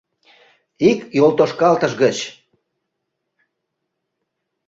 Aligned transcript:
Ик 0.89 0.99
йолтошкалтыш 1.17 1.93
гыч... 2.01 2.17